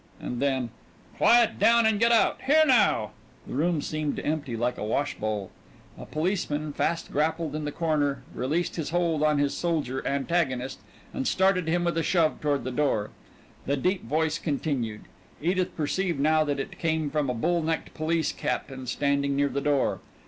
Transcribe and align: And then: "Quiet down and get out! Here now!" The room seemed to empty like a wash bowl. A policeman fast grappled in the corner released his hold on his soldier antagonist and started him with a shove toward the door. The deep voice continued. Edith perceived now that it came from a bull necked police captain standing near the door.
And 0.19 0.41
then: 0.41 0.71
"Quiet 1.17 1.59
down 1.59 1.85
and 1.85 1.99
get 1.99 2.11
out! 2.11 2.41
Here 2.47 2.63
now!" 2.65 3.11
The 3.45 3.53
room 3.53 3.83
seemed 3.83 4.15
to 4.15 4.25
empty 4.25 4.57
like 4.57 4.79
a 4.79 4.83
wash 4.83 5.13
bowl. 5.15 5.51
A 5.95 6.07
policeman 6.07 6.73
fast 6.73 7.11
grappled 7.11 7.53
in 7.53 7.65
the 7.65 7.71
corner 7.71 8.23
released 8.33 8.77
his 8.77 8.89
hold 8.89 9.21
on 9.21 9.37
his 9.37 9.55
soldier 9.55 10.01
antagonist 10.07 10.79
and 11.13 11.27
started 11.27 11.67
him 11.67 11.83
with 11.83 11.99
a 11.99 12.01
shove 12.01 12.41
toward 12.41 12.63
the 12.63 12.71
door. 12.71 13.11
The 13.67 13.77
deep 13.77 14.03
voice 14.05 14.39
continued. 14.39 15.01
Edith 15.39 15.77
perceived 15.77 16.19
now 16.19 16.43
that 16.45 16.59
it 16.59 16.79
came 16.79 17.11
from 17.11 17.29
a 17.29 17.35
bull 17.35 17.61
necked 17.61 17.93
police 17.93 18.31
captain 18.31 18.87
standing 18.87 19.35
near 19.35 19.49
the 19.49 19.61
door. 19.61 19.99